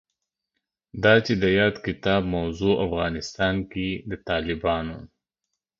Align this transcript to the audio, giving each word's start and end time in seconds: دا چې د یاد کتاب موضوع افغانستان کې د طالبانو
دا 1.03 1.13
چې 1.25 1.33
د 1.43 1.43
یاد 1.59 1.75
کتاب 1.85 2.21
موضوع 2.35 2.75
افغانستان 2.85 3.55
کې 3.71 3.87
د 4.09 4.11
طالبانو 4.27 4.97